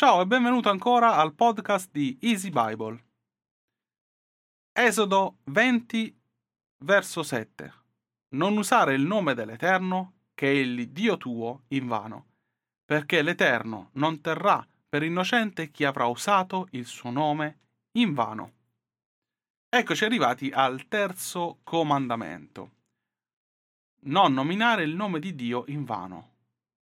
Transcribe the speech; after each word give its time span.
Ciao 0.00 0.22
e 0.22 0.26
benvenuto 0.26 0.70
ancora 0.70 1.16
al 1.16 1.34
podcast 1.34 1.90
di 1.92 2.16
Easy 2.22 2.48
Bible. 2.48 3.04
Esodo 4.72 5.40
20, 5.44 6.18
verso 6.86 7.22
7. 7.22 7.74
Non 8.28 8.56
usare 8.56 8.94
il 8.94 9.02
nome 9.02 9.34
dell'Eterno, 9.34 10.14
che 10.32 10.46
è 10.46 10.54
il 10.54 10.88
Dio 10.88 11.18
tuo, 11.18 11.64
in 11.68 11.86
vano, 11.86 12.28
perché 12.82 13.20
l'Eterno 13.20 13.90
non 13.96 14.22
terrà 14.22 14.66
per 14.88 15.02
innocente 15.02 15.70
chi 15.70 15.84
avrà 15.84 16.06
usato 16.06 16.68
il 16.70 16.86
suo 16.86 17.10
nome 17.10 17.58
in 17.98 18.14
vano. 18.14 18.52
Eccoci 19.68 20.06
arrivati 20.06 20.50
al 20.50 20.88
terzo 20.88 21.58
comandamento. 21.62 22.70
Non 24.04 24.32
nominare 24.32 24.82
il 24.82 24.94
nome 24.94 25.20
di 25.20 25.34
Dio 25.34 25.64
in 25.66 25.84
vano. 25.84 26.30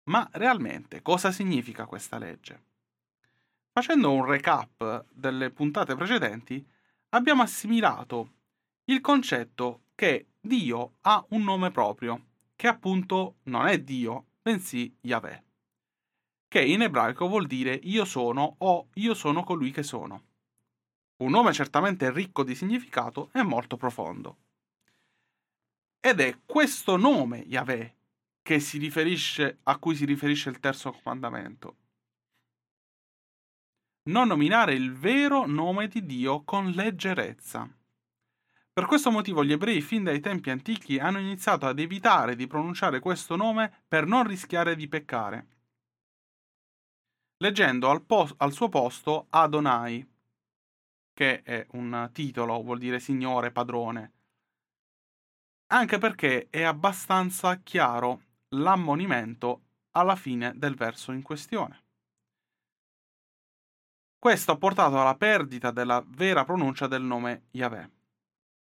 Ma 0.10 0.28
realmente 0.34 1.02
cosa 1.02 1.32
significa 1.32 1.86
questa 1.86 2.18
legge? 2.18 2.66
Facendo 3.78 4.12
un 4.12 4.25
recap 4.25 5.05
delle 5.12 5.52
puntate 5.52 5.94
precedenti, 5.94 6.66
abbiamo 7.09 7.44
assimilato 7.44 8.31
il 8.86 9.02
concetto 9.02 9.81
che 9.94 10.30
Dio 10.41 10.94
ha 11.02 11.23
un 11.30 11.44
nome 11.44 11.70
proprio, 11.70 12.20
che 12.55 12.67
appunto 12.67 13.36
non 13.44 13.67
è 13.67 13.80
Dio, 13.80 14.30
bensì 14.41 14.91
Yahweh, 15.02 15.44
che 16.48 16.59
in 16.63 16.81
ebraico 16.81 17.27
vuol 17.27 17.45
dire 17.45 17.80
io 17.84 18.03
sono 18.03 18.55
o 18.58 18.88
io 18.95 19.13
sono 19.13 19.44
colui 19.44 19.70
che 19.70 19.84
sono. 19.84 20.23
Un 21.17 21.30
nome 21.30 21.53
certamente 21.53 22.12
ricco 22.12 22.44
di 22.44 22.55
significato 22.55 23.30
e 23.31 23.44
molto 23.44 23.78
profondo. 23.78 24.38
Ed 26.00 26.20
è 26.20 26.36
questo 26.48 26.98
nome, 26.98 27.44
Yahweh, 27.45 27.95
che 28.41 28.59
si 28.59 28.80
riferisce, 28.80 29.59
a 29.62 29.78
cui 29.78 29.95
si 29.95 30.05
riferisce 30.05 30.50
il 30.50 30.59
terzo 30.59 30.91
comandamento 30.91 31.75
non 34.07 34.27
nominare 34.27 34.73
il 34.73 34.93
vero 34.93 35.45
nome 35.45 35.88
di 35.88 36.05
Dio 36.05 36.44
con 36.44 36.69
leggerezza. 36.72 37.69
Per 38.72 38.86
questo 38.86 39.09
motivo 39.11 39.44
gli 39.44 39.52
ebrei 39.52 39.81
fin 39.81 40.03
dai 40.03 40.19
tempi 40.19 40.49
antichi 40.49 40.99
hanno 40.99 41.19
iniziato 41.19 41.66
ad 41.66 41.80
evitare 41.80 42.36
di 42.36 42.47
pronunciare 42.47 42.99
questo 42.99 43.36
nome 43.36 43.83
per 43.88 44.05
non 44.05 44.25
rischiare 44.27 44.75
di 44.75 44.88
peccare. 44.88 45.47
Leggendo 47.38 47.89
al, 47.89 48.03
post, 48.03 48.36
al 48.38 48.52
suo 48.52 48.69
posto 48.69 49.27
Adonai, 49.30 50.08
che 51.14 51.42
è 51.42 51.66
un 51.71 52.09
titolo, 52.14 52.61
vuol 52.61 52.77
dire 52.77 52.99
signore, 52.99 53.52
padrone, 53.52 54.14
anche 55.67 55.97
perché 55.97 56.47
è 56.49 56.64
abbastanza 56.64 57.58
chiaro 57.58 58.21
l'ammonimento 58.49 59.64
alla 59.92 60.16
fine 60.16 60.53
del 60.55 60.75
verso 60.75 61.11
in 61.11 61.23
questione. 61.23 61.86
Questo 64.20 64.52
ha 64.52 64.58
portato 64.58 65.00
alla 65.00 65.16
perdita 65.16 65.72
della 65.72 66.04
vera 66.06 66.44
pronuncia 66.44 66.88
del 66.88 67.04
nome 67.04 67.46
Yahweh, 67.52 67.92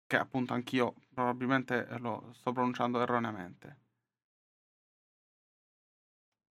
che 0.06 0.18
appunto 0.18 0.54
anch'io 0.54 0.96
probabilmente 1.14 1.88
lo 2.00 2.32
sto 2.34 2.52
pronunciando 2.52 3.02
erroneamente. 3.02 3.80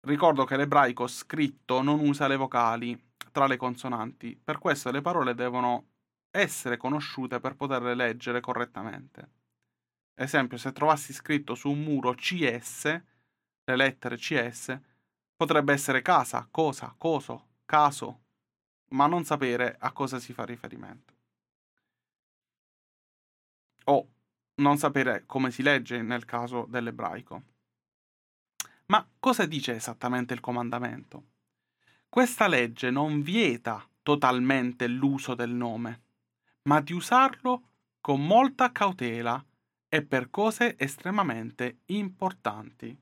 Ricordo 0.02 0.44
che 0.44 0.58
l'ebraico 0.58 1.08
scritto 1.08 1.82
non 1.82 2.00
usa 2.00 2.28
le 2.28 2.36
vocali 2.36 3.12
tra 3.32 3.48
le 3.48 3.58
consonanti, 3.58 4.36
per 4.36 4.58
questo 4.60 4.92
le 4.92 5.02
parole 5.02 5.34
devono 5.34 5.88
essere 6.32 6.78
conosciute 6.78 7.40
per 7.40 7.56
poterle 7.56 7.96
leggere 7.96 8.42
correttamente. 8.42 9.32
Esempio, 10.14 10.58
se 10.58 10.74
trovassi 10.74 11.14
scritto 11.14 11.56
su 11.56 11.70
un 11.70 11.82
muro 11.82 12.14
CS, 12.14 12.84
le 12.84 13.76
lettere 13.76 14.18
CS, 14.18 14.78
potrebbe 15.36 15.72
essere 15.72 16.02
casa, 16.02 16.48
cosa, 16.52 16.94
coso, 16.98 17.48
caso, 17.66 18.24
ma 18.90 19.08
non 19.08 19.24
sapere 19.24 19.76
a 19.80 19.92
cosa 19.92 20.20
si 20.20 20.34
fa 20.34 20.46
riferimento. 20.46 21.14
O 23.86 24.08
non 24.56 24.78
sapere 24.78 25.24
come 25.26 25.52
si 25.52 25.64
legge 25.64 26.02
nel 26.02 26.26
caso 26.26 26.66
dell'ebraico. 26.68 27.44
Ma 28.88 29.08
cosa 29.20 29.46
dice 29.46 29.76
esattamente 29.76 30.34
il 30.34 30.40
comandamento? 30.40 31.24
Questa 32.10 32.48
legge 32.48 32.90
non 32.90 33.22
vieta 33.22 33.88
totalmente 34.02 34.88
l'uso 34.88 35.36
del 35.36 35.52
nome, 35.52 36.02
ma 36.64 36.82
di 36.82 36.94
usarlo 36.94 37.70
con 38.02 38.26
molta 38.26 38.72
cautela 38.72 39.44
e 39.88 40.04
per 40.04 40.30
cose 40.30 40.76
estremamente 40.78 41.82
importanti. 41.86 42.98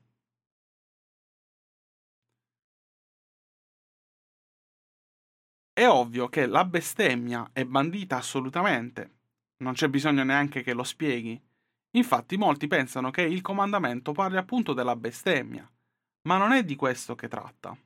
È 5.78 5.88
ovvio 5.88 6.28
che 6.28 6.46
la 6.46 6.64
bestemmia 6.64 7.50
è 7.52 7.64
bandita 7.64 8.16
assolutamente. 8.16 9.18
Non 9.58 9.74
c'è 9.74 9.86
bisogno 9.86 10.24
neanche 10.24 10.64
che 10.64 10.72
lo 10.72 10.82
spieghi. 10.82 11.40
Infatti 11.92 12.36
molti 12.36 12.66
pensano 12.66 13.12
che 13.12 13.22
il 13.22 13.42
comandamento 13.42 14.10
parli 14.10 14.38
appunto 14.38 14.72
della 14.72 14.96
bestemmia, 14.96 15.70
ma 16.22 16.36
non 16.36 16.50
è 16.50 16.64
di 16.64 16.74
questo 16.74 17.14
che 17.14 17.28
tratta. 17.28 17.78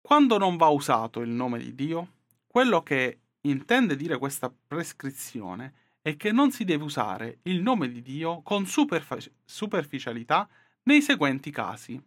Quando 0.00 0.36
non 0.36 0.56
va 0.56 0.66
usato 0.66 1.20
il 1.20 1.30
nome 1.30 1.60
di 1.60 1.76
Dio, 1.76 2.08
quello 2.48 2.82
che 2.82 3.20
intende 3.42 3.94
dire 3.94 4.18
questa 4.18 4.52
prescrizione 4.66 5.74
è 6.02 6.16
che 6.16 6.32
non 6.32 6.50
si 6.50 6.64
deve 6.64 6.82
usare 6.82 7.38
il 7.42 7.62
nome 7.62 7.88
di 7.88 8.02
Dio 8.02 8.42
con 8.42 8.66
superfic- 8.66 9.30
superficialità 9.44 10.48
nei 10.82 11.00
seguenti 11.02 11.52
casi 11.52 12.02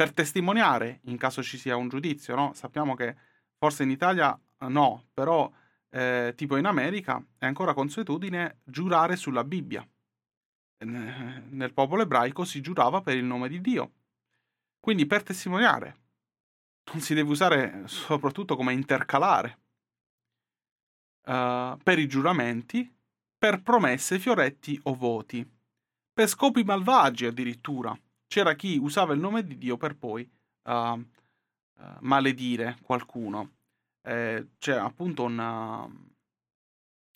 per 0.00 0.14
testimoniare 0.14 1.00
in 1.04 1.18
caso 1.18 1.42
ci 1.42 1.58
sia 1.58 1.76
un 1.76 1.90
giudizio, 1.90 2.34
no? 2.34 2.54
Sappiamo 2.54 2.94
che 2.94 3.14
forse 3.58 3.82
in 3.82 3.90
Italia 3.90 4.34
eh, 4.58 4.66
no, 4.66 5.08
però 5.12 5.52
eh, 5.90 6.32
tipo 6.34 6.56
in 6.56 6.64
America 6.64 7.22
è 7.36 7.44
ancora 7.44 7.74
consuetudine 7.74 8.60
giurare 8.64 9.16
sulla 9.16 9.44
Bibbia. 9.44 9.86
Nel 10.78 11.74
popolo 11.74 12.00
ebraico 12.00 12.46
si 12.46 12.62
giurava 12.62 13.02
per 13.02 13.14
il 13.14 13.24
nome 13.24 13.50
di 13.50 13.60
Dio. 13.60 13.92
Quindi 14.80 15.04
per 15.04 15.22
testimoniare 15.22 15.96
non 16.92 17.02
si 17.02 17.12
deve 17.12 17.28
usare 17.28 17.82
soprattutto 17.84 18.56
come 18.56 18.72
intercalare. 18.72 19.58
Uh, 21.26 21.76
per 21.82 21.98
i 21.98 22.08
giuramenti, 22.08 22.90
per 23.36 23.60
promesse, 23.60 24.18
fioretti 24.18 24.80
o 24.84 24.94
voti, 24.94 25.46
per 26.10 26.26
scopi 26.26 26.64
malvagi 26.64 27.26
addirittura 27.26 27.94
c'era 28.30 28.54
chi 28.54 28.78
usava 28.78 29.12
il 29.12 29.18
nome 29.18 29.44
di 29.44 29.58
Dio 29.58 29.76
per 29.76 29.96
poi 29.96 30.22
uh, 30.62 30.72
uh, 30.72 31.04
maledire 31.98 32.78
qualcuno. 32.80 33.56
Eh, 34.02 34.50
c'è 34.56 34.76
appunto 34.76 35.24
una, 35.24 35.84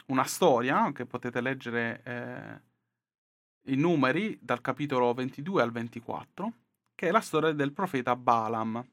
una, 0.07 0.25
storia 0.25 0.91
che 0.93 1.07
potete 1.07 1.41
leggere 1.41 2.03
eh, 2.03 3.73
i 3.73 3.77
numeri 3.77 4.37
dal 4.43 4.61
capitolo 4.61 5.15
22 5.15 5.63
al 5.63 5.71
24, 5.71 6.53
che 6.97 7.09
è 7.09 7.11
la 7.13 7.21
storia 7.21 7.53
del 7.53 7.73
profeta 7.73 8.17
Balaam. 8.17 8.85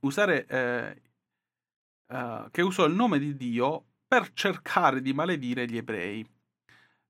Usare, 0.00 0.46
eh, 0.46 1.02
uh, 2.06 2.50
che 2.50 2.62
usò 2.62 2.86
il 2.86 2.94
nome 2.94 3.18
di 3.18 3.36
Dio 3.36 3.84
per 4.08 4.32
cercare 4.32 5.02
di 5.02 5.12
maledire 5.12 5.66
gli 5.66 5.76
ebrei. 5.76 6.26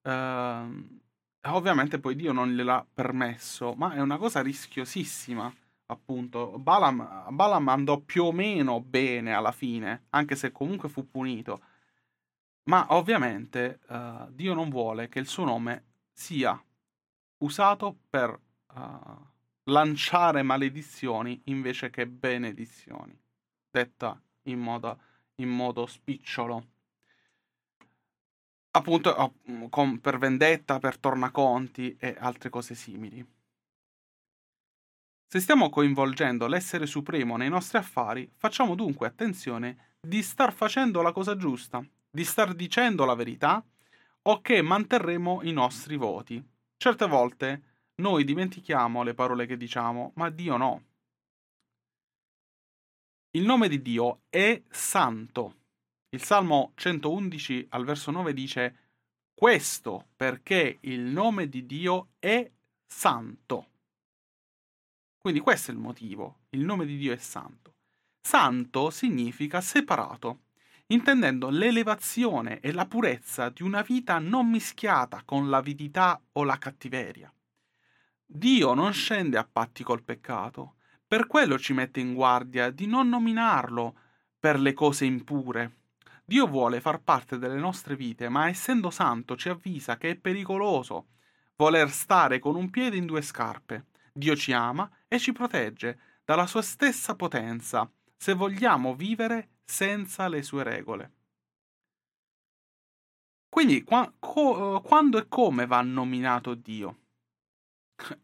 Uh, 0.02 1.00
Ovviamente 1.44 1.98
poi 1.98 2.14
Dio 2.14 2.32
non 2.32 2.54
gliel'ha 2.54 2.86
permesso, 2.92 3.74
ma 3.74 3.94
è 3.94 4.00
una 4.00 4.16
cosa 4.16 4.40
rischiosissima, 4.42 5.52
appunto. 5.86 6.56
Balaam, 6.58 7.34
Balaam 7.34 7.68
andò 7.68 7.98
più 7.98 8.24
o 8.24 8.32
meno 8.32 8.80
bene 8.80 9.32
alla 9.34 9.50
fine, 9.50 10.04
anche 10.10 10.36
se 10.36 10.52
comunque 10.52 10.88
fu 10.88 11.08
punito. 11.08 11.60
Ma 12.64 12.86
ovviamente 12.90 13.80
uh, 13.88 14.30
Dio 14.30 14.54
non 14.54 14.70
vuole 14.70 15.08
che 15.08 15.18
il 15.18 15.26
suo 15.26 15.44
nome 15.44 15.84
sia 16.12 16.60
usato 17.38 17.98
per 18.08 18.38
uh, 18.74 19.26
lanciare 19.64 20.42
maledizioni 20.42 21.40
invece 21.46 21.90
che 21.90 22.06
benedizioni, 22.06 23.18
detta 23.68 24.20
in 24.42 24.60
modo, 24.60 25.00
in 25.36 25.48
modo 25.48 25.86
spicciolo 25.86 26.66
appunto 28.72 29.34
con, 29.70 30.00
per 30.00 30.18
vendetta, 30.18 30.78
per 30.78 30.98
tornaconti 30.98 31.96
e 31.98 32.16
altre 32.18 32.50
cose 32.50 32.74
simili. 32.74 33.24
Se 35.26 35.40
stiamo 35.40 35.70
coinvolgendo 35.70 36.46
l'essere 36.46 36.86
supremo 36.86 37.36
nei 37.36 37.48
nostri 37.48 37.78
affari, 37.78 38.30
facciamo 38.36 38.74
dunque 38.74 39.06
attenzione 39.06 39.96
di 39.98 40.22
star 40.22 40.52
facendo 40.52 41.00
la 41.00 41.12
cosa 41.12 41.36
giusta, 41.36 41.82
di 42.10 42.24
star 42.24 42.54
dicendo 42.54 43.04
la 43.06 43.14
verità 43.14 43.64
o 44.24 44.40
che 44.40 44.60
manterremo 44.60 45.40
i 45.42 45.52
nostri 45.52 45.96
voti. 45.96 46.42
Certe 46.76 47.06
volte 47.06 47.62
noi 47.96 48.24
dimentichiamo 48.24 49.02
le 49.02 49.14
parole 49.14 49.46
che 49.46 49.56
diciamo, 49.56 50.12
ma 50.16 50.28
Dio 50.28 50.56
no. 50.56 50.82
Il 53.30 53.44
nome 53.44 53.68
di 53.68 53.80
Dio 53.80 54.20
è 54.28 54.62
santo. 54.68 55.61
Il 56.14 56.22
Salmo 56.22 56.72
111 56.74 57.68
al 57.70 57.86
verso 57.86 58.10
9 58.10 58.34
dice 58.34 58.76
questo 59.32 60.08
perché 60.14 60.76
il 60.82 61.00
nome 61.00 61.48
di 61.48 61.64
Dio 61.64 62.08
è 62.18 62.50
santo. 62.86 63.68
Quindi 65.16 65.40
questo 65.40 65.70
è 65.70 65.74
il 65.74 65.80
motivo. 65.80 66.40
il 66.50 66.66
nome 66.66 66.84
di 66.84 66.98
Dio 66.98 67.14
è 67.14 67.16
santo. 67.16 67.76
Santo 68.20 68.90
significa 68.90 69.62
separato, 69.62 70.40
intendendo 70.88 71.48
l'elevazione 71.48 72.60
e 72.60 72.72
la 72.72 72.84
purezza 72.84 73.48
di 73.48 73.62
una 73.62 73.80
vita 73.80 74.18
non 74.18 74.50
mischiata 74.50 75.22
con 75.24 75.48
l'avidità 75.48 76.22
o 76.32 76.44
la 76.44 76.58
cattiveria. 76.58 77.32
Dio 78.26 78.74
non 78.74 78.92
scende 78.92 79.38
a 79.38 79.48
patti 79.50 79.82
col 79.82 80.02
peccato, 80.02 80.74
per 81.06 81.26
quello 81.26 81.58
ci 81.58 81.72
mette 81.72 82.00
in 82.00 82.12
guardia 82.12 82.68
di 82.68 82.86
non 82.86 83.08
nominarlo 83.08 83.96
per 84.38 84.60
le 84.60 84.74
cose 84.74 85.06
impure. 85.06 85.80
Dio 86.24 86.46
vuole 86.46 86.80
far 86.80 87.02
parte 87.02 87.38
delle 87.38 87.58
nostre 87.58 87.96
vite, 87.96 88.28
ma 88.28 88.48
essendo 88.48 88.90
santo 88.90 89.36
ci 89.36 89.48
avvisa 89.48 89.96
che 89.96 90.10
è 90.10 90.16
pericoloso 90.16 91.08
voler 91.56 91.90
stare 91.90 92.38
con 92.38 92.56
un 92.56 92.70
piede 92.70 92.96
in 92.96 93.06
due 93.06 93.22
scarpe. 93.22 93.86
Dio 94.12 94.36
ci 94.36 94.52
ama 94.52 94.90
e 95.08 95.18
ci 95.18 95.32
protegge 95.32 95.98
dalla 96.24 96.46
sua 96.46 96.62
stessa 96.62 97.14
potenza 97.14 97.90
se 98.16 98.34
vogliamo 98.34 98.94
vivere 98.94 99.50
senza 99.64 100.28
le 100.28 100.42
sue 100.42 100.62
regole. 100.62 101.12
Quindi 103.48 103.82
qua, 103.82 104.10
co, 104.18 104.80
quando 104.80 105.18
e 105.18 105.28
come 105.28 105.66
va 105.66 105.82
nominato 105.82 106.54
Dio? 106.54 106.98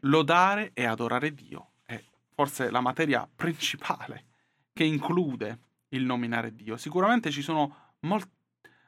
Lodare 0.00 0.70
e 0.72 0.84
adorare 0.86 1.34
Dio 1.34 1.72
è 1.84 2.02
forse 2.34 2.70
la 2.70 2.80
materia 2.80 3.28
principale 3.32 4.24
che 4.72 4.84
include 4.84 5.58
il 5.88 6.04
nominare 6.04 6.54
Dio. 6.54 6.76
Sicuramente 6.76 7.30
ci 7.30 7.42
sono 7.42 7.94
molti 8.00 8.34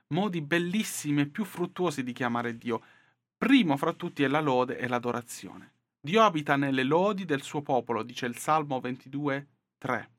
modi 0.09 0.41
bellissimi 0.41 1.23
e 1.23 1.27
più 1.27 1.45
fruttuosi 1.45 2.03
di 2.03 2.13
chiamare 2.13 2.57
Dio. 2.57 2.83
Primo 3.37 3.77
fra 3.77 3.93
tutti 3.93 4.23
è 4.23 4.29
la 4.29 4.41
lode 4.41 4.79
e 4.79 4.89
l'adorazione. 4.89 5.73
Dio 6.01 6.23
abita 6.23 6.57
nelle 6.57 6.83
lodi 6.83 7.25
del 7.25 7.43
suo 7.43 7.63
popolo, 7.63 8.03
dice 8.03 8.27
il 8.27 8.37
Salmo 8.37 8.81
22, 8.81 9.49
3. 9.79 10.11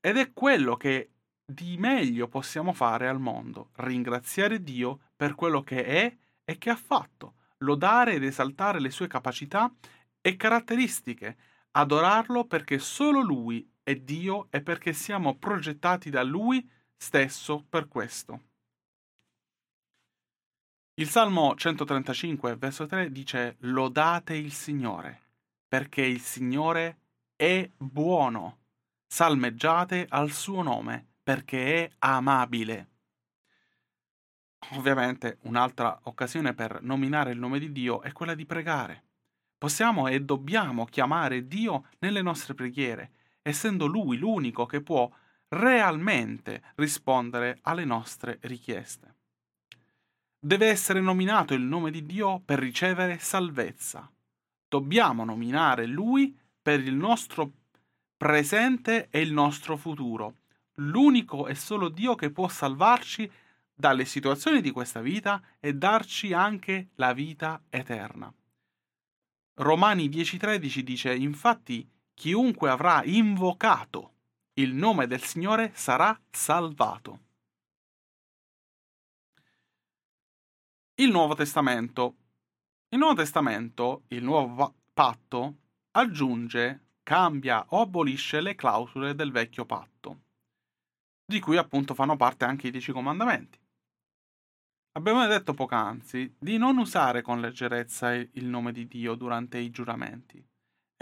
Ed 0.00 0.16
è 0.16 0.32
quello 0.32 0.76
che 0.76 1.10
di 1.44 1.76
meglio 1.78 2.28
possiamo 2.28 2.72
fare 2.72 3.08
al 3.08 3.18
mondo, 3.18 3.70
ringraziare 3.76 4.62
Dio 4.62 5.00
per 5.16 5.34
quello 5.34 5.62
che 5.62 5.84
è 5.84 6.16
e 6.44 6.58
che 6.58 6.70
ha 6.70 6.76
fatto, 6.76 7.34
lodare 7.58 8.14
ed 8.14 8.24
esaltare 8.24 8.80
le 8.80 8.90
sue 8.90 9.08
capacità 9.08 9.72
e 10.20 10.36
caratteristiche, 10.36 11.36
adorarlo 11.72 12.44
perché 12.44 12.78
solo 12.78 13.20
Lui 13.20 13.68
è 13.90 13.96
Dio 13.96 14.46
e 14.50 14.62
perché 14.62 14.92
siamo 14.92 15.36
progettati 15.36 16.10
da 16.10 16.22
Lui 16.22 16.68
stesso 16.96 17.64
per 17.68 17.88
questo. 17.88 18.44
Il 20.94 21.08
Salmo 21.08 21.54
135, 21.56 22.56
verso 22.56 22.86
3 22.86 23.10
dice 23.10 23.56
Lodate 23.60 24.34
il 24.34 24.52
Signore, 24.52 25.20
perché 25.66 26.02
il 26.02 26.20
Signore 26.20 26.98
è 27.34 27.68
buono 27.76 28.58
salmeggiate 29.06 30.06
al 30.08 30.30
suo 30.30 30.62
nome, 30.62 31.14
perché 31.22 31.84
è 31.84 31.90
amabile. 31.98 32.88
Ovviamente 34.72 35.38
un'altra 35.42 35.98
occasione 36.02 36.54
per 36.54 36.82
nominare 36.82 37.32
il 37.32 37.38
nome 37.38 37.58
di 37.58 37.72
Dio 37.72 38.02
è 38.02 38.12
quella 38.12 38.34
di 38.34 38.46
pregare. 38.46 39.04
Possiamo 39.58 40.06
e 40.06 40.20
dobbiamo 40.20 40.84
chiamare 40.84 41.46
Dio 41.46 41.86
nelle 41.98 42.22
nostre 42.22 42.54
preghiere, 42.54 43.12
essendo 43.42 43.86
Lui 43.86 44.16
l'unico 44.16 44.66
che 44.66 44.80
può 44.80 45.10
realmente 45.48 46.62
rispondere 46.76 47.58
alle 47.62 47.84
nostre 47.84 48.38
richieste. 48.42 49.14
Deve 50.38 50.68
essere 50.68 51.00
nominato 51.00 51.54
il 51.54 51.62
nome 51.62 51.90
di 51.90 52.06
Dio 52.06 52.40
per 52.40 52.58
ricevere 52.58 53.18
salvezza. 53.18 54.10
Dobbiamo 54.68 55.24
nominare 55.24 55.86
Lui 55.86 56.36
per 56.62 56.80
il 56.80 56.94
nostro 56.94 57.52
presente 58.16 59.08
e 59.10 59.20
il 59.20 59.32
nostro 59.32 59.76
futuro. 59.76 60.36
L'unico 60.74 61.46
e 61.46 61.54
solo 61.54 61.88
Dio 61.88 62.14
che 62.14 62.30
può 62.30 62.48
salvarci 62.48 63.30
dalle 63.74 64.04
situazioni 64.04 64.60
di 64.60 64.70
questa 64.70 65.00
vita 65.00 65.42
e 65.58 65.74
darci 65.74 66.32
anche 66.32 66.90
la 66.94 67.12
vita 67.12 67.62
eterna. 67.68 68.32
Romani 69.54 70.08
10:13 70.08 70.80
dice 70.82 71.14
infatti 71.14 71.86
chiunque 72.20 72.68
avrà 72.68 73.02
invocato 73.02 74.12
il 74.58 74.74
nome 74.74 75.06
del 75.06 75.22
Signore 75.22 75.72
sarà 75.72 76.20
salvato. 76.30 77.20
Il 80.96 81.10
Nuovo 81.10 81.34
Testamento. 81.34 82.16
Il 82.90 82.98
Nuovo 82.98 83.14
Testamento, 83.14 84.02
il 84.08 84.22
nuovo 84.22 84.74
patto, 84.92 85.56
aggiunge 85.92 86.88
cambia 87.02 87.64
o 87.70 87.80
abolisce 87.80 88.42
le 88.42 88.54
clausole 88.54 89.14
del 89.14 89.32
vecchio 89.32 89.64
patto, 89.64 90.20
di 91.24 91.40
cui 91.40 91.56
appunto 91.56 91.94
fanno 91.94 92.16
parte 92.16 92.44
anche 92.44 92.66
i 92.66 92.70
dieci 92.70 92.92
comandamenti. 92.92 93.58
Abbiamo 94.92 95.26
detto 95.26 95.54
poc'anzi 95.54 96.34
di 96.38 96.58
non 96.58 96.76
usare 96.76 97.22
con 97.22 97.40
leggerezza 97.40 98.12
il 98.12 98.44
nome 98.44 98.72
di 98.72 98.86
Dio 98.86 99.14
durante 99.14 99.56
i 99.56 99.70
giuramenti. 99.70 100.46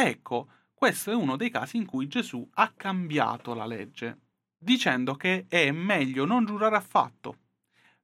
Ecco, 0.01 0.51
questo 0.79 1.11
è 1.11 1.15
uno 1.15 1.35
dei 1.35 1.51
casi 1.51 1.77
in 1.77 1.87
cui 1.87 2.07
Gesù 2.07 2.49
ha 2.55 2.73
cambiato 2.77 3.53
la 3.53 3.67
legge, 3.67 4.19
dicendo 4.57 5.17
che 5.17 5.47
è 5.49 5.73
meglio 5.73 6.25
non 6.25 6.45
giurare 6.45 6.77
affatto, 6.77 7.37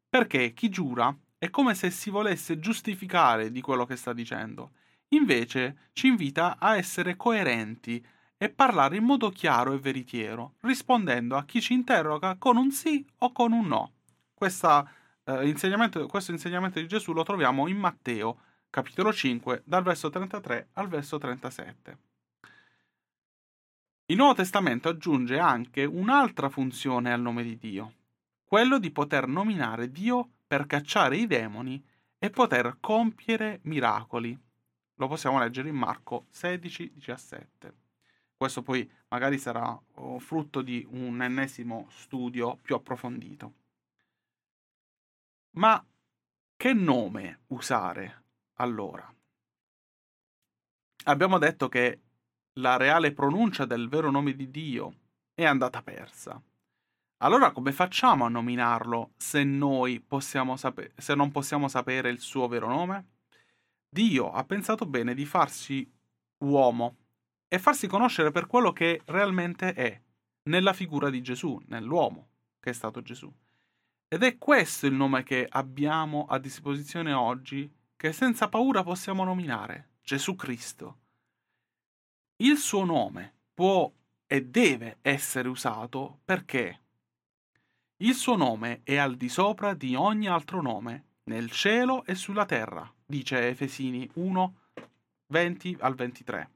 perché 0.09 0.53
chi 0.55 0.71
giura 0.71 1.17
è 1.39 1.51
come 1.51 1.77
se 1.77 1.91
si 1.91 2.11
volesse 2.11 2.59
giustificare 2.59 3.53
di 3.53 3.61
quello 3.61 3.87
che 3.87 3.95
sta 3.95 4.13
dicendo 4.13 4.73
Invece 5.11 5.91
ci 5.93 6.09
invita 6.09 6.57
a 6.59 6.77
essere 6.77 7.15
coerenti 7.15 8.05
e 8.37 8.49
parlare 8.49 8.97
in 8.97 9.05
modo 9.05 9.31
chiaro 9.31 9.73
e 9.73 9.79
veritiero, 9.79 10.55
rispondendo 10.63 11.37
a 11.37 11.45
chi 11.45 11.61
ci 11.61 11.75
interroga 11.75 12.35
con 12.35 12.57
un 12.57 12.73
sì 12.73 13.07
o 13.19 13.31
con 13.31 13.53
un 13.53 13.69
no. 13.69 13.93
Questa, 14.35 14.85
eh, 15.23 15.47
insegnamento, 15.49 16.05
questo 16.09 16.33
insegnamento 16.33 16.81
di 16.81 16.89
Gesù 16.89 17.13
lo 17.13 17.23
troviamo 17.23 17.69
in 17.69 17.77
Matteo, 17.77 18.41
capitolo 18.69 19.13
5, 19.13 19.63
dal 19.65 19.85
verso 19.85 20.11
33 20.11 20.71
al 20.73 20.89
verso 20.89 21.19
37. 21.19 22.14
Il 24.07 24.17
Nuovo 24.17 24.35
Testamento 24.35 24.91
aggiunge 24.91 25.39
anche 25.39 25.85
un'altra 25.85 26.51
funzione 26.51 27.11
al 27.11 27.23
nome 27.23 27.43
di 27.43 27.57
Dio, 27.57 27.95
quello 28.45 28.79
di 28.79 28.91
poter 28.91 29.27
nominare 29.27 29.91
Dio 29.91 30.29
per 30.47 30.67
cacciare 30.67 31.17
i 31.17 31.27
demoni 31.27 31.83
e 32.19 32.29
poter 32.29 32.77
compiere 32.81 33.61
miracoli 33.63 34.39
lo 34.97 35.09
possiamo 35.09 35.39
leggere 35.39 35.71
in 35.71 35.77
Marco 35.77 36.27
16, 36.29 36.93
17. 36.95 37.75
Questo 38.37 38.63
poi 38.63 38.89
magari 39.09 39.39
sarà 39.39 39.81
oh, 39.95 40.19
frutto 40.19 40.61
di 40.61 40.87
un 40.91 41.23
ennesimo 41.23 41.87
studio 41.91 42.57
più 42.57 42.75
approfondito. 42.75 43.55
Ma 45.53 45.83
che 46.57 46.73
nome 46.75 47.41
usare 47.49 48.25
allora? 48.55 49.13
Abbiamo 51.05 51.39
detto 51.39 51.69
che 51.69 52.01
la 52.55 52.77
reale 52.77 53.13
pronuncia 53.13 53.65
del 53.65 53.89
vero 53.89 54.11
nome 54.11 54.35
di 54.35 54.51
Dio 54.51 54.95
è 55.35 55.45
andata 55.45 55.83
persa. 55.83 56.41
Allora 57.19 57.51
come 57.51 57.73
facciamo 57.73 58.25
a 58.25 58.29
nominarlo 58.29 59.13
se 59.17 59.43
noi 59.43 60.01
possiamo 60.01 60.57
sape- 60.57 60.93
se 60.97 61.15
non 61.15 61.31
possiamo 61.33 61.69
sapere 61.69 62.11
il 62.11 62.21
suo 62.21 62.47
vero 62.47 62.69
nome? 62.69 63.07
Dio 63.89 64.31
ha 64.31 64.45
pensato 64.45 64.87
bene 64.87 65.15
di 65.15 65.25
farsi 65.25 65.91
uomo 66.39 66.97
e 67.49 67.59
farsi 67.59 67.87
conoscere 67.87 68.31
per 68.31 68.47
quello 68.47 68.73
che 68.73 69.01
realmente 69.07 69.73
è, 69.73 70.01
nella 70.45 70.73
figura 70.73 71.11
di 71.11 71.23
Gesù, 71.23 71.61
nell'uomo 71.67 72.29
che 72.61 72.71
è 72.71 72.73
stato 72.73 73.03
Gesù. 73.03 73.33
Ed 74.09 74.23
è 74.23 74.39
questo 74.39 74.87
il 74.87 74.95
nome 74.95 75.23
che 75.23 75.47
abbiamo 75.49 76.27
a 76.29 76.39
disposizione 76.39 77.13
oggi, 77.13 77.73
che 77.97 78.13
senza 78.13 78.49
paura 78.49 78.83
possiamo 78.83 79.25
nominare, 79.25 79.91
Gesù 80.03 80.35
Cristo. 80.37 80.99
Il 82.45 82.59
suo 82.59 82.85
nome 82.85 83.33
può 83.55 83.91
e 84.27 84.45
deve 84.45 84.99
essere 85.01 85.49
usato 85.49 86.19
perché 86.27 86.81
il 87.97 88.13
suo 88.13 88.37
nome 88.37 88.83
è 88.85 88.97
al 88.97 89.17
di 89.17 89.31
sopra 89.31 89.73
di 89.73 89.95
ogni 89.95 90.29
altro 90.29 90.61
nome, 90.61 91.05
nel 91.25 91.51
cielo 91.51 92.05
e 92.05 92.15
sulla 92.15 92.45
terra 92.45 92.93
dice 93.07 93.49
Efesini 93.49 94.07
1, 94.13 94.55
20 95.29 95.77
al 95.81 95.95
23. 95.95 96.51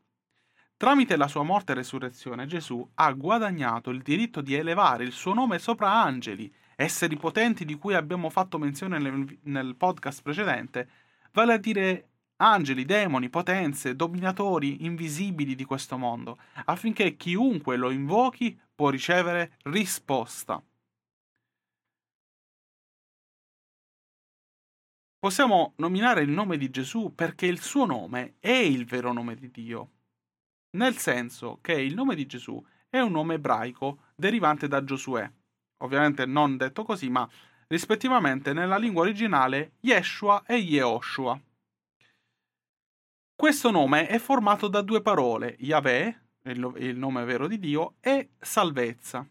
Tramite 0.77 1.17
la 1.17 1.27
sua 1.27 1.43
morte 1.43 1.73
e 1.73 1.77
resurrezione 1.77 2.45
Gesù 2.45 2.87
ha 2.97 3.11
guadagnato 3.13 3.89
il 3.89 4.03
diritto 4.03 4.43
di 4.43 4.53
elevare 4.53 5.05
il 5.05 5.13
suo 5.13 5.33
nome 5.33 5.59
sopra 5.59 6.03
angeli, 6.03 6.53
esseri 6.77 7.17
potenti 7.17 7.65
di 7.65 7.77
cui 7.77 7.95
abbiamo 7.95 8.29
fatto 8.29 8.59
menzione 8.59 8.99
nel, 8.99 9.39
nel 9.45 9.75
podcast 9.75 10.21
precedente, 10.21 10.87
vale 11.33 11.55
a 11.55 11.59
dire 11.59 12.09
angeli, 12.39 12.85
demoni, 12.85 13.29
potenze, 13.31 13.95
dominatori 13.95 14.85
invisibili 14.85 15.55
di 15.55 15.65
questo 15.65 15.97
mondo, 15.97 16.39
affinché 16.65 17.17
chiunque 17.17 17.77
lo 17.77 17.91
invochi 17.91 18.59
può 18.75 18.91
ricevere 18.91 19.57
risposta. 19.65 20.63
Possiamo 25.21 25.75
nominare 25.77 26.23
il 26.23 26.31
nome 26.31 26.57
di 26.57 26.71
Gesù 26.71 27.13
perché 27.15 27.47
il 27.47 27.61
suo 27.61 27.85
nome 27.87 28.37
è 28.41 28.51
il 28.51 28.85
vero 28.85 29.13
nome 29.13 29.35
di 29.35 29.51
Dio. 29.51 29.91
nel 30.77 30.97
senso 30.97 31.59
che 31.61 31.73
il 31.73 31.95
nome 31.95 32.15
di 32.15 32.27
Gesù 32.27 32.63
è 32.89 33.01
un 33.01 33.13
nome 33.13 33.35
ebraico 33.35 34.05
derivante 34.15 34.69
da 34.69 34.85
Giosuè. 34.85 35.31
Ovviamente 35.79 36.27
non 36.27 36.57
detto 36.57 36.85
così, 36.85 37.09
ma 37.09 37.29
rispettivamente 37.69 38.53
nella 38.53 38.79
lingua 38.79 39.03
originale 39.03 39.73
Yeshua 39.81 40.45
e 40.47 40.57
Yehoshua. 40.57 41.41
Questo 43.41 43.71
nome 43.71 44.09
è 44.09 44.19
formato 44.19 44.67
da 44.67 44.83
due 44.83 45.01
parole, 45.01 45.55
Yahweh, 45.61 46.21
il 46.47 46.97
nome 46.97 47.25
vero 47.25 47.47
di 47.47 47.61
Dio, 47.61 47.95
e 48.01 48.31
salvezza. 48.37 49.25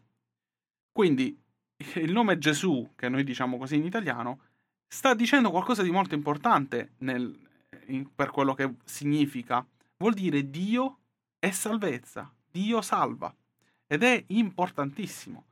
Quindi 0.94 1.38
il 1.96 2.14
nome 2.14 2.38
Gesù, 2.38 2.92
che 2.96 3.10
noi 3.10 3.26
diciamo 3.26 3.58
così 3.58 3.76
in 3.76 3.84
italiano, 3.84 4.40
sta 4.88 5.14
dicendo 5.14 5.52
qualcosa 5.52 5.84
di 5.84 5.92
molto 5.92 6.16
importante 6.16 6.94
nel, 7.00 7.38
in, 7.88 8.08
per 8.16 8.30
quello 8.30 8.54
che 8.54 8.76
significa. 8.86 9.68
Vuol 9.98 10.14
dire 10.14 10.50
Dio 10.50 11.00
è 11.38 11.52
salvezza, 11.52 12.34
Dio 12.50 12.82
salva. 12.82 13.36
Ed 13.88 14.04
è 14.04 14.24
importantissimo. 14.28 15.48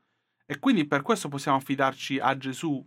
E 0.46 0.60
quindi 0.60 0.86
per 0.86 1.02
questo 1.02 1.28
possiamo 1.28 1.58
affidarci 1.58 2.20
a 2.20 2.38
Gesù, 2.38 2.82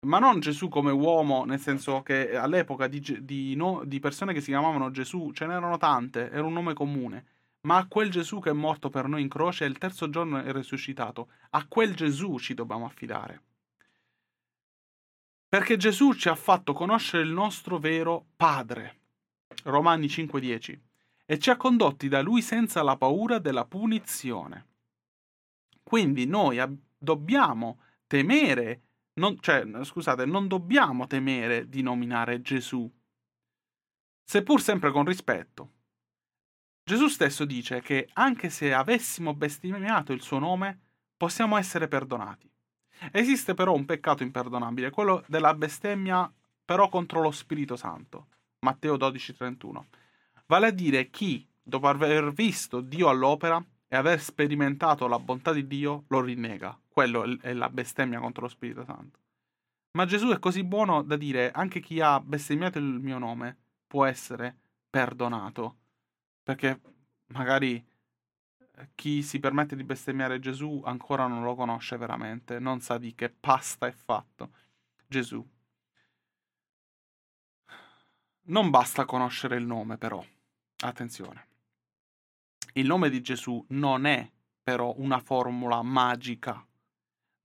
ma 0.00 0.18
non 0.18 0.40
Gesù 0.40 0.68
come 0.68 0.90
uomo, 0.92 1.44
nel 1.44 1.60
senso 1.60 2.02
che 2.02 2.36
all'epoca 2.36 2.86
di, 2.86 3.18
di, 3.22 3.54
no, 3.54 3.82
di 3.84 3.98
persone 3.98 4.32
che 4.32 4.40
si 4.40 4.50
chiamavano 4.50 4.90
Gesù 4.90 5.32
ce 5.32 5.46
n'erano 5.46 5.76
tante, 5.78 6.30
era 6.30 6.44
un 6.44 6.52
nome 6.52 6.74
comune 6.74 7.26
ma 7.66 7.78
a 7.78 7.86
quel 7.88 8.10
Gesù 8.10 8.38
che 8.38 8.50
è 8.50 8.54
morto 8.54 8.88
per 8.88 9.08
noi 9.08 9.22
in 9.22 9.28
croce 9.28 9.64
e 9.64 9.68
il 9.68 9.76
terzo 9.76 10.08
giorno 10.08 10.40
è 10.40 10.52
risuscitato, 10.52 11.30
a 11.50 11.66
quel 11.66 11.94
Gesù 11.94 12.38
ci 12.38 12.54
dobbiamo 12.54 12.86
affidare. 12.86 13.42
Perché 15.48 15.76
Gesù 15.76 16.12
ci 16.12 16.28
ha 16.28 16.34
fatto 16.36 16.72
conoscere 16.72 17.24
il 17.24 17.30
nostro 17.30 17.78
vero 17.78 18.26
Padre. 18.36 19.00
Romani 19.64 20.06
5:10. 20.06 20.80
E 21.24 21.38
ci 21.38 21.50
ha 21.50 21.56
condotti 21.56 22.08
da 22.08 22.22
Lui 22.22 22.40
senza 22.40 22.82
la 22.82 22.96
paura 22.96 23.38
della 23.40 23.64
punizione. 23.64 24.66
Quindi 25.82 26.24
noi 26.26 26.60
ab- 26.60 26.78
dobbiamo 26.96 27.80
temere, 28.06 28.82
non, 29.16 29.38
cioè, 29.40 29.64
scusate, 29.84 30.24
non 30.24 30.48
dobbiamo 30.48 31.06
temere 31.06 31.68
di 31.68 31.82
nominare 31.82 32.40
Gesù, 32.40 32.90
seppur 34.24 34.60
sempre 34.60 34.90
con 34.90 35.04
rispetto 35.04 35.70
Gesù 36.88 37.08
stesso 37.08 37.44
dice 37.44 37.80
che 37.80 38.08
anche 38.12 38.48
se 38.48 38.72
avessimo 38.72 39.34
bestemmiato 39.34 40.12
il 40.12 40.22
suo 40.22 40.38
nome, 40.38 40.78
possiamo 41.16 41.56
essere 41.56 41.88
perdonati. 41.88 42.48
Esiste 43.10 43.54
però 43.54 43.74
un 43.74 43.84
peccato 43.84 44.22
imperdonabile, 44.22 44.90
quello 44.90 45.24
della 45.26 45.52
bestemmia 45.54 46.32
però 46.64 46.88
contro 46.88 47.20
lo 47.20 47.32
Spirito 47.32 47.74
Santo. 47.74 48.28
Matteo 48.60 48.96
12:31. 48.96 49.86
Vale 50.46 50.68
a 50.68 50.70
dire 50.70 51.10
chi, 51.10 51.44
dopo 51.60 51.88
aver 51.88 52.32
visto 52.32 52.80
Dio 52.80 53.08
all'opera 53.08 53.60
e 53.88 53.96
aver 53.96 54.20
sperimentato 54.20 55.08
la 55.08 55.18
bontà 55.18 55.52
di 55.52 55.66
Dio, 55.66 56.04
lo 56.06 56.20
rinnega. 56.20 56.78
Quello 56.96 57.38
è 57.42 57.52
la 57.52 57.68
bestemmia 57.68 58.20
contro 58.20 58.44
lo 58.44 58.48
Spirito 58.48 58.82
Santo. 58.82 59.18
Ma 59.98 60.06
Gesù 60.06 60.28
è 60.28 60.38
così 60.38 60.64
buono 60.64 61.02
da 61.02 61.18
dire 61.18 61.50
anche 61.50 61.80
chi 61.80 62.00
ha 62.00 62.18
bestemmiato 62.20 62.78
il 62.78 62.84
mio 62.84 63.18
nome 63.18 63.54
può 63.86 64.06
essere 64.06 64.56
perdonato 64.88 65.76
perché 66.42 66.80
magari 67.26 67.74
eh, 67.76 68.88
chi 68.94 69.22
si 69.22 69.40
permette 69.40 69.76
di 69.76 69.84
bestemmiare 69.84 70.38
Gesù 70.38 70.80
ancora 70.86 71.26
non 71.26 71.42
lo 71.42 71.54
conosce 71.54 71.98
veramente, 71.98 72.58
non 72.58 72.80
sa 72.80 72.96
di 72.96 73.14
che 73.14 73.28
pasta 73.28 73.86
è 73.86 73.92
fatto 73.92 74.52
Gesù. 75.06 75.46
Non 78.44 78.70
basta 78.70 79.04
conoscere 79.04 79.56
il 79.56 79.66
nome 79.66 79.98
però, 79.98 80.24
attenzione. 80.78 81.46
Il 82.72 82.86
nome 82.86 83.10
di 83.10 83.20
Gesù 83.20 83.62
non 83.68 84.06
è 84.06 84.26
però 84.62 84.94
una 84.96 85.20
formula 85.20 85.82
magica. 85.82 86.66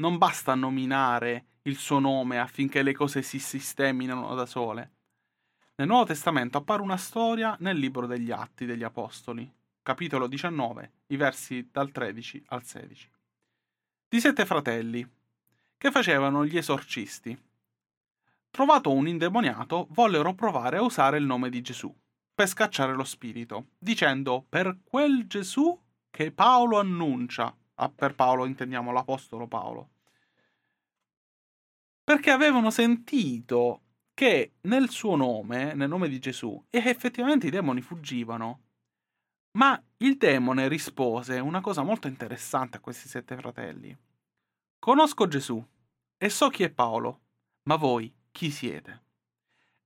Non 0.02 0.18
basta 0.18 0.56
nominare 0.56 1.60
il 1.62 1.78
suo 1.78 2.00
nome 2.00 2.40
affinché 2.40 2.82
le 2.82 2.92
cose 2.92 3.22
si 3.22 3.38
sistemino 3.38 4.34
da 4.34 4.48
sole. 4.48 4.92
Nel 5.76 5.88
Nuovo 5.88 6.06
Testamento 6.06 6.58
appare 6.58 6.82
una 6.82 6.98
storia 6.98 7.56
nel 7.60 7.78
libro 7.78 8.08
degli 8.08 8.32
Atti 8.32 8.66
degli 8.66 8.82
Apostoli, 8.82 9.48
capitolo 9.84 10.26
19, 10.26 10.92
i 11.08 11.18
versi 11.18 11.70
dal 11.72 11.92
13 11.92 12.46
al 12.48 12.64
16. 12.64 13.12
Di 14.10 14.20
sette 14.20 14.44
fratelli, 14.48 15.08
che 15.78 15.92
facevano 15.92 16.48
gli 16.48 16.58
esorcisti. 16.58 17.40
Trovato 18.50 18.92
un 18.92 19.08
indemoniato, 19.08 19.86
vollero 19.92 20.34
provare 20.34 20.78
a 20.78 20.82
usare 20.82 21.20
il 21.20 21.26
nome 21.26 21.52
di 21.52 21.62
Gesù 21.62 21.96
per 22.34 22.48
scacciare 22.48 22.96
lo 22.96 23.04
spirito, 23.04 23.68
dicendo 23.78 24.44
per 24.50 24.80
quel 24.84 25.28
Gesù 25.28 25.80
che 26.10 26.32
Paolo 26.32 26.80
annuncia. 26.80 27.56
Ah, 27.76 27.90
per 27.90 28.16
Paolo 28.16 28.46
intendiamo 28.46 28.92
l'Apostolo 28.92 29.46
Paolo. 29.46 29.91
Perché 32.12 32.30
avevano 32.30 32.72
sentito 32.72 33.84
che 34.14 34.56
nel 34.64 34.90
suo 34.90 35.16
nome, 35.16 35.74
nel 35.74 35.88
nome 35.88 36.10
di 36.10 36.20
Gesù, 36.20 36.62
effettivamente 36.70 37.48
i 37.48 37.50
demoni 37.50 37.80
fuggivano. 37.80 38.64
Ma 39.58 39.82
il 40.00 40.18
demone 40.18 40.68
rispose 40.68 41.40
una 41.40 41.62
cosa 41.62 41.84
molto 41.84 42.10
interessante 42.10 42.76
a 42.76 42.80
questi 42.82 43.08
sette 43.08 43.38
fratelli. 43.38 43.98
Conosco 44.78 45.26
Gesù 45.26 45.66
e 46.18 46.30
so 46.30 46.50
chi 46.50 46.64
è 46.64 46.70
Paolo, 46.70 47.22
ma 47.70 47.78
voi 47.78 48.14
chi 48.30 48.52
siete? 48.52 49.04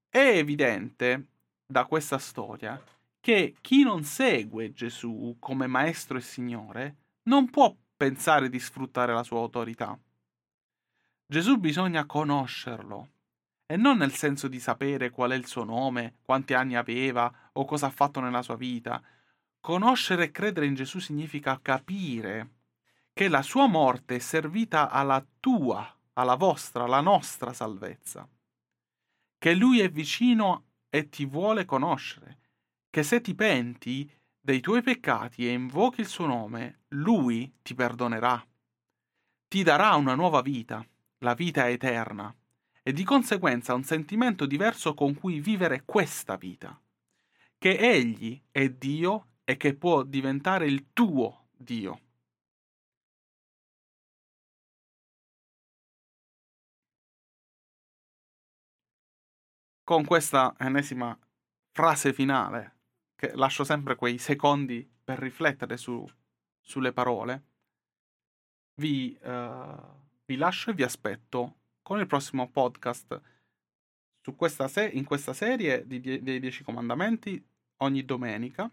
È 0.10 0.18
evidente 0.18 1.28
da 1.64 1.86
questa 1.86 2.18
storia 2.18 2.84
che 3.20 3.54
chi 3.62 3.84
non 3.84 4.04
segue 4.04 4.74
Gesù 4.74 5.36
come 5.38 5.68
maestro 5.68 6.18
e 6.18 6.22
signore 6.22 6.96
non 7.30 7.52
può 7.52 7.72
pensare 7.96 8.50
di 8.50 8.60
sfruttare 8.60 9.14
la 9.14 9.22
sua 9.22 9.38
autorità. 9.38 9.96
Gesù 11.28 11.58
bisogna 11.58 12.06
conoscerlo, 12.06 13.10
e 13.66 13.78
non 13.78 13.98
nel 13.98 14.14
senso 14.14 14.48
di 14.48 14.60
sapere 14.60 15.10
qual 15.10 15.32
è 15.32 15.36
il 15.36 15.48
suo 15.48 15.64
nome, 15.64 16.18
quanti 16.22 16.54
anni 16.54 16.76
aveva 16.76 17.50
o 17.54 17.66
cosa 17.66 17.88
ha 17.88 17.92
fatto 17.92 18.20
nella 18.20 18.44
sua 18.44 18.56
vita. 18.56 19.02
Conoscere 19.60 20.26
e 20.26 20.32
credere 20.32 20.68
in 20.68 20.76
Gesù 20.76 21.00
significa 21.00 21.60
capire 21.60 22.50
che 23.12 23.28
la 23.28 23.42
sua 23.42 23.66
morte 23.66 24.18
è 24.18 24.20
servita 24.20 24.92
alla 24.92 25.26
tua, 25.40 25.92
alla 26.14 26.36
vostra, 26.36 26.84
alla 26.84 27.02
nostra 27.02 27.54
salvezza. 27.54 28.30
Che 29.38 29.56
lui 29.56 29.80
è 29.80 29.90
vicino 29.90 30.66
e 30.90 31.10
ti 31.10 31.26
vuole 31.26 31.66
conoscere. 31.66 32.38
Che 32.88 33.02
se 33.02 33.22
ti 33.22 33.34
penti 33.34 34.08
dei 34.40 34.60
tuoi 34.60 34.84
peccati 34.84 35.48
e 35.48 35.54
invochi 35.54 36.02
il 36.02 36.08
suo 36.08 36.28
nome, 36.28 36.82
lui 36.90 37.52
ti 37.64 37.74
perdonerà. 37.74 38.46
Ti 39.48 39.64
darà 39.64 39.96
una 39.96 40.14
nuova 40.14 40.42
vita, 40.42 40.86
la 41.26 41.34
vita 41.34 41.68
eterna 41.68 42.34
e 42.84 42.94
di 42.94 43.04
conseguenza 43.04 43.74
un 43.74 43.84
sentimento 43.84 44.46
diverso 44.46 44.94
con 44.94 45.16
cui 45.16 45.40
vivere 45.40 45.82
questa 45.84 46.38
vita, 46.38 46.80
che 47.58 47.78
egli 47.78 48.40
è 48.52 48.70
Dio 48.70 49.38
e 49.44 49.58
che 49.58 49.76
può 49.76 50.04
diventare 50.04 50.68
il 50.68 50.94
tuo 50.94 51.48
Dio. 51.52 52.02
Con 59.84 60.06
questa 60.06 60.54
ennesima 60.60 61.18
frase 61.72 62.14
finale, 62.14 62.78
che 63.16 63.36
lascio 63.36 63.64
sempre 63.64 63.96
quei 63.96 64.20
secondi 64.20 64.88
per 65.04 65.18
riflettere 65.18 65.78
su, 65.78 66.08
sulle 66.62 66.94
parole, 66.94 67.46
vi, 68.76 69.18
uh, 69.24 70.05
vi 70.26 70.36
lascio 70.38 70.72
e 70.72 70.74
vi 70.74 70.84
aspetto 70.84 71.56
con 71.82 72.00
il 72.00 72.08
prossimo 72.08 72.50
podcast 72.50 73.22
questa 74.36 74.68
se- 74.68 74.88
in 74.88 75.04
questa 75.04 75.34
serie 75.34 75.86
di 75.86 76.00
die- 76.00 76.22
dei 76.22 76.40
Dieci 76.40 76.64
Comandamenti 76.64 77.44
ogni 77.78 78.04
domenica 78.06 78.70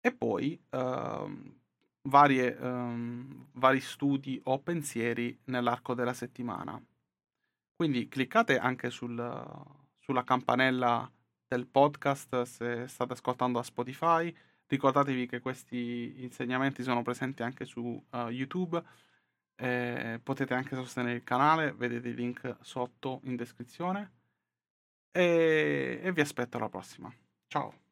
e 0.00 0.12
poi 0.12 0.60
uh, 0.70 1.56
varie, 2.02 2.56
um, 2.58 3.48
vari 3.52 3.80
studi 3.80 4.40
o 4.44 4.58
pensieri 4.60 5.38
nell'arco 5.44 5.94
della 5.94 6.12
settimana. 6.14 6.82
Quindi 7.74 8.08
cliccate 8.08 8.58
anche 8.58 8.90
sul, 8.90 9.16
sulla 10.00 10.24
campanella 10.24 11.10
del 11.46 11.66
podcast 11.66 12.42
se 12.42 12.88
state 12.88 13.12
ascoltando 13.12 13.58
a 13.58 13.62
Spotify. 13.62 14.34
Ricordatevi 14.66 15.26
che 15.26 15.40
questi 15.40 16.22
insegnamenti 16.22 16.82
sono 16.82 17.02
presenti 17.02 17.42
anche 17.42 17.64
su 17.64 17.80
uh, 17.80 18.28
YouTube 18.28 18.82
eh, 19.60 20.20
potete 20.22 20.54
anche 20.54 20.76
sostenere 20.76 21.16
il 21.16 21.24
canale, 21.24 21.72
vedete 21.72 22.08
i 22.08 22.14
link 22.14 22.56
sotto 22.60 23.20
in 23.24 23.36
descrizione. 23.36 24.12
E, 25.10 26.00
e 26.02 26.12
vi 26.12 26.20
aspetto 26.20 26.56
alla 26.56 26.68
prossima. 26.68 27.12
Ciao! 27.48 27.87